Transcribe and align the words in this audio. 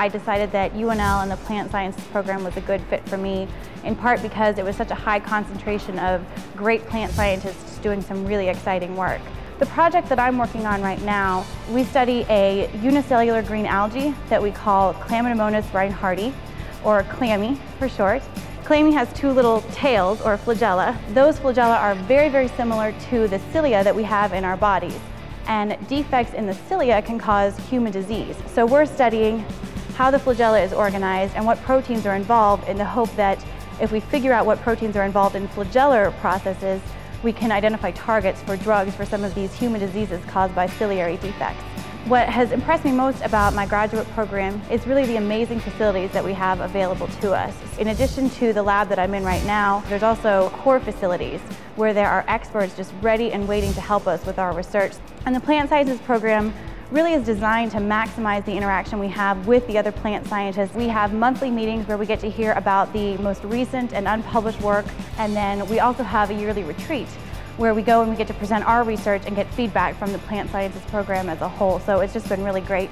I 0.00 0.08
decided 0.08 0.50
that 0.52 0.72
UNL 0.72 1.20
and 1.20 1.30
the 1.30 1.36
plant 1.36 1.70
sciences 1.70 2.02
program 2.04 2.42
was 2.42 2.56
a 2.56 2.62
good 2.62 2.80
fit 2.84 3.06
for 3.06 3.18
me, 3.18 3.46
in 3.84 3.94
part 3.94 4.22
because 4.22 4.56
it 4.56 4.64
was 4.64 4.74
such 4.74 4.90
a 4.90 4.94
high 4.94 5.20
concentration 5.20 5.98
of 5.98 6.24
great 6.56 6.86
plant 6.86 7.12
scientists 7.12 7.76
doing 7.80 8.00
some 8.00 8.24
really 8.24 8.48
exciting 8.48 8.96
work. 8.96 9.20
The 9.58 9.66
project 9.66 10.08
that 10.08 10.18
I'm 10.18 10.38
working 10.38 10.64
on 10.64 10.80
right 10.80 11.02
now, 11.02 11.44
we 11.70 11.84
study 11.84 12.24
a 12.30 12.70
unicellular 12.78 13.42
green 13.42 13.66
algae 13.66 14.14
that 14.30 14.42
we 14.42 14.50
call 14.52 14.94
Chlamydomonas 14.94 15.64
reinhardtii, 15.64 16.32
or 16.82 17.02
clammy 17.02 17.60
for 17.78 17.86
short. 17.86 18.22
Clammy 18.64 18.92
has 18.92 19.12
two 19.12 19.30
little 19.30 19.60
tails, 19.72 20.22
or 20.22 20.38
flagella. 20.38 20.96
Those 21.12 21.38
flagella 21.38 21.78
are 21.78 21.94
very, 21.94 22.30
very 22.30 22.48
similar 22.48 22.94
to 23.10 23.28
the 23.28 23.38
cilia 23.52 23.84
that 23.84 23.94
we 23.94 24.04
have 24.04 24.32
in 24.32 24.46
our 24.46 24.56
bodies. 24.56 24.98
And 25.46 25.76
defects 25.88 26.32
in 26.32 26.46
the 26.46 26.54
cilia 26.54 27.02
can 27.02 27.18
cause 27.18 27.58
human 27.68 27.92
disease. 27.92 28.36
So 28.54 28.64
we're 28.64 28.86
studying 28.86 29.44
how 30.00 30.10
the 30.10 30.16
flagella 30.16 30.64
is 30.64 30.72
organized 30.72 31.34
and 31.36 31.44
what 31.44 31.60
proteins 31.60 32.06
are 32.06 32.16
involved 32.16 32.66
in 32.66 32.78
the 32.78 32.84
hope 32.86 33.14
that 33.16 33.44
if 33.82 33.92
we 33.92 34.00
figure 34.00 34.32
out 34.32 34.46
what 34.46 34.58
proteins 34.62 34.96
are 34.96 35.04
involved 35.04 35.36
in 35.36 35.46
flagellar 35.48 36.10
processes, 36.20 36.80
we 37.22 37.34
can 37.34 37.52
identify 37.52 37.90
targets 37.90 38.40
for 38.40 38.56
drugs 38.56 38.94
for 38.94 39.04
some 39.04 39.22
of 39.24 39.34
these 39.34 39.54
human 39.54 39.78
diseases 39.78 40.18
caused 40.24 40.54
by 40.54 40.66
ciliary 40.66 41.18
defects. 41.18 41.62
What 42.06 42.30
has 42.30 42.50
impressed 42.50 42.86
me 42.86 42.92
most 42.92 43.20
about 43.20 43.52
my 43.52 43.66
graduate 43.66 44.08
program 44.12 44.62
is 44.70 44.86
really 44.86 45.04
the 45.04 45.16
amazing 45.16 45.60
facilities 45.60 46.10
that 46.12 46.24
we 46.24 46.32
have 46.32 46.60
available 46.60 47.08
to 47.20 47.34
us. 47.34 47.54
In 47.78 47.88
addition 47.88 48.30
to 48.30 48.54
the 48.54 48.62
lab 48.62 48.88
that 48.88 48.98
I'm 48.98 49.12
in 49.12 49.22
right 49.22 49.44
now, 49.44 49.80
there's 49.90 50.02
also 50.02 50.48
core 50.62 50.80
facilities 50.80 51.42
where 51.76 51.92
there 51.92 52.08
are 52.08 52.24
experts 52.26 52.74
just 52.74 52.94
ready 53.02 53.32
and 53.32 53.46
waiting 53.46 53.74
to 53.74 53.82
help 53.82 54.06
us 54.06 54.24
with 54.24 54.38
our 54.38 54.54
research. 54.54 54.92
And 55.26 55.36
the 55.36 55.40
plant 55.40 55.68
sciences 55.68 56.00
program 56.00 56.54
really 56.90 57.12
is 57.12 57.24
designed 57.24 57.70
to 57.70 57.78
maximize 57.78 58.44
the 58.44 58.52
interaction 58.52 58.98
we 58.98 59.08
have 59.08 59.46
with 59.46 59.64
the 59.68 59.78
other 59.78 59.92
plant 59.92 60.26
scientists. 60.26 60.74
We 60.74 60.88
have 60.88 61.14
monthly 61.14 61.50
meetings 61.50 61.86
where 61.86 61.96
we 61.96 62.04
get 62.04 62.18
to 62.20 62.30
hear 62.30 62.52
about 62.52 62.92
the 62.92 63.16
most 63.18 63.44
recent 63.44 63.92
and 63.92 64.08
unpublished 64.08 64.60
work, 64.60 64.84
and 65.18 65.34
then 65.36 65.68
we 65.68 65.78
also 65.78 66.02
have 66.02 66.30
a 66.30 66.34
yearly 66.34 66.64
retreat 66.64 67.06
where 67.56 67.74
we 67.74 67.82
go 67.82 68.00
and 68.02 68.10
we 68.10 68.16
get 68.16 68.26
to 68.26 68.34
present 68.34 68.64
our 68.66 68.82
research 68.82 69.22
and 69.26 69.36
get 69.36 69.46
feedback 69.54 69.96
from 69.96 70.12
the 70.12 70.18
plant 70.20 70.50
sciences 70.50 70.82
program 70.86 71.28
as 71.28 71.40
a 71.42 71.48
whole. 71.48 71.78
So 71.80 72.00
it's 72.00 72.12
just 72.12 72.28
been 72.28 72.42
really 72.42 72.62
great. 72.62 72.90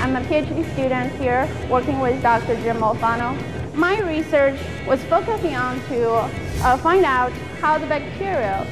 I'm 0.00 0.14
a 0.14 0.20
PhD 0.20 0.72
student 0.74 1.12
here 1.20 1.48
working 1.68 1.98
with 1.98 2.22
Dr. 2.22 2.54
Jim 2.62 2.76
Alfano. 2.78 3.36
My 3.74 4.00
research 4.00 4.60
was 4.86 5.02
focusing 5.04 5.56
on 5.56 5.80
to 5.88 6.10
uh, 6.10 6.76
find 6.78 7.04
out 7.04 7.32
how 7.60 7.78
the 7.78 7.86
bacteria 7.86 8.66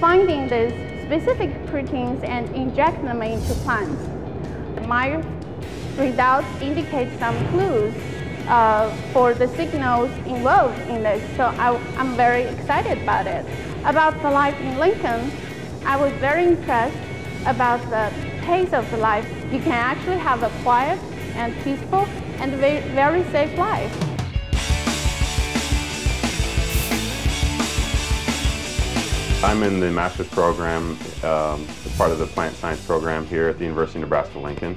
finding 0.00 0.48
these 0.48 0.72
specific 1.04 1.50
proteins 1.66 2.22
and 2.24 2.48
inject 2.54 3.02
them 3.02 3.22
into 3.22 3.54
plants. 3.64 4.02
My 4.86 5.22
results 5.96 6.46
indicate 6.60 7.18
some 7.18 7.36
clues 7.48 7.94
uh, 8.48 8.94
for 9.12 9.34
the 9.34 9.48
signals 9.48 10.10
involved 10.26 10.78
in 10.88 11.02
this. 11.02 11.22
So 11.36 11.44
I, 11.44 11.74
am 11.96 12.14
very 12.16 12.42
excited 12.42 13.02
about 13.02 13.26
it. 13.26 13.44
About 13.84 14.20
the 14.22 14.30
life 14.30 14.58
in 14.60 14.78
Lincoln, 14.78 15.30
I 15.84 15.96
was 15.96 16.12
very 16.14 16.46
impressed 16.46 16.96
about 17.46 17.80
the 17.90 18.12
pace 18.42 18.72
of 18.72 18.88
the 18.90 18.98
life. 18.98 19.26
You 19.52 19.60
can 19.60 19.72
actually 19.72 20.18
have 20.18 20.42
a 20.42 20.50
quiet 20.62 20.98
and 21.34 21.54
peaceful 21.62 22.06
and 22.40 22.52
very, 22.52 22.80
very 22.90 23.24
safe 23.30 23.56
life. 23.56 24.15
I'm 29.46 29.62
in 29.62 29.78
the 29.78 29.92
master's 29.92 30.26
program 30.26 30.98
um, 31.22 31.68
as 31.84 31.96
part 31.96 32.10
of 32.10 32.18
the 32.18 32.26
plant 32.26 32.56
science 32.56 32.84
program 32.84 33.24
here 33.28 33.48
at 33.48 33.58
the 33.58 33.64
University 33.64 34.00
of 34.00 34.00
Nebraska-Lincoln. 34.00 34.76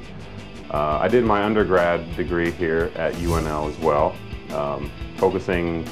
Uh, 0.69 0.99
I 1.01 1.07
did 1.07 1.25
my 1.25 1.43
undergrad 1.43 2.15
degree 2.15 2.51
here 2.51 2.91
at 2.95 3.15
UNL 3.15 3.67
as 3.67 3.79
well, 3.79 4.15
um, 4.51 4.91
focusing, 5.17 5.85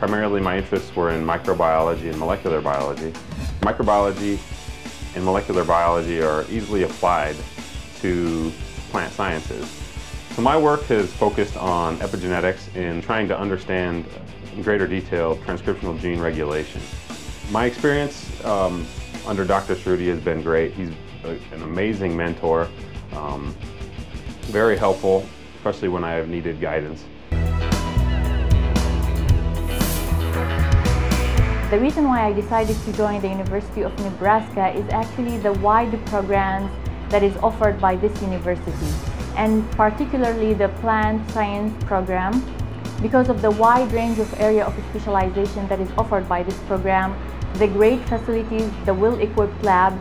primarily 0.00 0.40
my 0.40 0.58
interests 0.58 0.96
were 0.96 1.10
in 1.10 1.24
microbiology 1.24 2.10
and 2.10 2.18
molecular 2.18 2.60
biology. 2.60 3.12
Microbiology 3.60 4.40
and 5.14 5.24
molecular 5.24 5.64
biology 5.64 6.20
are 6.20 6.44
easily 6.50 6.82
applied 6.82 7.36
to 8.00 8.52
plant 8.90 9.12
sciences. 9.12 9.70
So 10.34 10.42
my 10.42 10.56
work 10.56 10.82
has 10.86 11.12
focused 11.12 11.56
on 11.56 11.98
epigenetics 11.98 12.74
and 12.74 13.00
trying 13.00 13.28
to 13.28 13.38
understand 13.38 14.06
in 14.56 14.62
greater 14.62 14.88
detail 14.88 15.36
transcriptional 15.36 15.96
gene 16.00 16.18
regulation. 16.18 16.80
My 17.50 17.66
experience 17.66 18.44
um, 18.44 18.86
under 19.26 19.44
Dr. 19.44 19.74
Cerutti 19.74 20.08
has 20.08 20.20
been 20.20 20.42
great. 20.42 20.72
He's 20.72 20.90
a, 21.24 21.38
an 21.52 21.62
amazing 21.62 22.16
mentor 22.16 22.68
um, 23.12 23.54
very 24.42 24.76
helpful, 24.76 25.26
especially 25.56 25.88
when 25.88 26.04
I 26.04 26.12
have 26.12 26.28
needed 26.28 26.60
guidance. 26.60 27.04
The 31.70 31.80
reason 31.80 32.04
why 32.04 32.26
I 32.26 32.32
decided 32.32 32.76
to 32.84 32.92
join 32.92 33.20
the 33.20 33.28
University 33.28 33.82
of 33.82 33.98
Nebraska 34.00 34.72
is 34.74 34.88
actually 34.90 35.38
the 35.38 35.52
wide 35.54 36.04
programs 36.06 36.70
that 37.08 37.22
is 37.22 37.36
offered 37.38 37.80
by 37.80 37.96
this 37.96 38.20
university 38.22 38.88
and 39.36 39.68
particularly 39.72 40.54
the 40.54 40.68
plant 40.80 41.28
science 41.30 41.72
program 41.84 42.44
because 43.02 43.28
of 43.28 43.42
the 43.42 43.50
wide 43.50 43.90
range 43.92 44.18
of 44.18 44.32
area 44.40 44.64
of 44.64 44.72
specialization 44.90 45.66
that 45.68 45.80
is 45.80 45.90
offered 45.98 46.28
by 46.28 46.42
this 46.42 46.56
program, 46.60 47.12
the 47.54 47.68
great 47.68 48.00
facilities, 48.08 48.70
the 48.84 48.94
well-equipped 48.94 49.62
lab, 49.62 49.98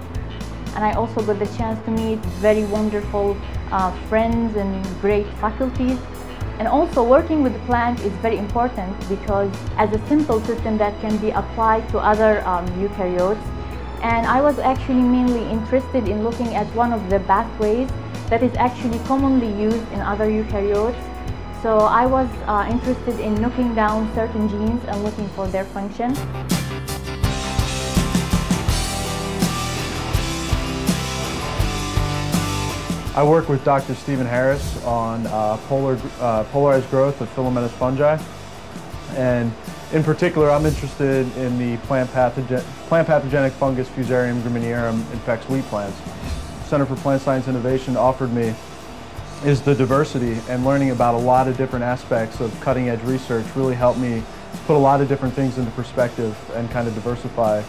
and 0.75 0.83
I 0.83 0.93
also 0.93 1.21
got 1.21 1.37
the 1.37 1.45
chance 1.57 1.83
to 1.85 1.91
meet 1.91 2.19
very 2.41 2.65
wonderful 2.65 3.37
uh, 3.71 3.91
friends 4.07 4.55
and 4.55 4.83
great 5.01 5.27
faculties. 5.39 5.99
And 6.59 6.67
also 6.67 7.03
working 7.03 7.43
with 7.43 7.53
the 7.53 7.59
plant 7.65 7.99
is 8.01 8.11
very 8.21 8.37
important 8.37 8.97
because 9.09 9.51
as 9.77 9.91
a 9.93 10.07
simple 10.07 10.39
system 10.41 10.77
that 10.77 10.99
can 11.01 11.17
be 11.17 11.29
applied 11.31 11.87
to 11.89 11.99
other 11.99 12.45
um, 12.47 12.65
eukaryotes. 12.81 13.41
And 14.01 14.25
I 14.25 14.41
was 14.41 14.59
actually 14.59 15.01
mainly 15.01 15.43
interested 15.49 16.07
in 16.07 16.23
looking 16.23 16.55
at 16.55 16.67
one 16.75 16.91
of 16.91 17.09
the 17.09 17.19
pathways 17.21 17.89
that 18.29 18.43
is 18.43 18.53
actually 18.55 18.99
commonly 19.05 19.51
used 19.61 19.91
in 19.91 20.01
other 20.01 20.25
eukaryotes. 20.25 20.97
So 21.61 21.77
I 21.77 22.05
was 22.05 22.27
uh, 22.47 22.67
interested 22.69 23.19
in 23.19 23.35
knocking 23.35 23.73
down 23.73 24.13
certain 24.13 24.49
genes 24.49 24.83
and 24.87 25.03
looking 25.03 25.27
for 25.29 25.47
their 25.47 25.65
function. 25.65 26.13
I 33.15 33.23
work 33.23 33.47
with 33.47 33.63
Dr. 33.63 33.93
Stephen 33.93 34.25
Harris 34.25 34.83
on 34.85 35.27
uh, 35.27 35.57
polar, 35.67 35.99
uh, 36.19 36.43
polarized 36.45 36.89
growth 36.89 37.21
of 37.21 37.29
filamentous 37.29 37.71
fungi. 37.73 38.19
And 39.15 39.53
in 39.91 40.03
particular, 40.03 40.49
I'm 40.49 40.65
interested 40.65 41.25
in 41.37 41.59
the 41.59 41.77
plant, 41.85 42.09
pathogen 42.09 42.63
plant 42.87 43.07
pathogenic 43.07 43.53
fungus 43.53 43.87
Fusarium 43.89 44.41
graminearum 44.41 44.99
infects 45.11 45.47
wheat 45.47 45.63
plants. 45.65 45.95
Center 46.67 46.87
for 46.87 46.95
Plant 46.95 47.21
Science 47.21 47.47
Innovation 47.47 47.95
offered 47.95 48.33
me 48.33 48.55
is 49.45 49.61
the 49.61 49.75
diversity 49.75 50.39
and 50.49 50.65
learning 50.65 50.89
about 50.89 51.13
a 51.13 51.17
lot 51.17 51.47
of 51.47 51.55
different 51.55 51.85
aspects 51.85 52.39
of 52.39 52.59
cutting 52.61 52.89
edge 52.89 53.01
research 53.03 53.45
really 53.55 53.75
helped 53.75 53.99
me 53.99 54.23
put 54.65 54.75
a 54.75 54.79
lot 54.79 55.01
of 55.01 55.07
different 55.07 55.35
things 55.35 55.59
into 55.59 55.69
perspective 55.71 56.35
and 56.55 56.67
kind 56.71 56.87
of 56.87 56.95
diversify 56.95 57.61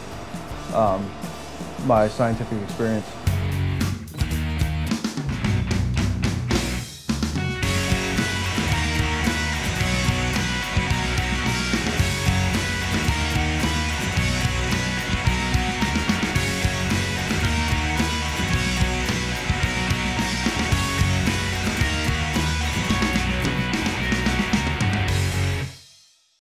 um, 0.72 1.06
my 1.84 2.09
scientific 2.09 2.63
experience. 2.63 3.07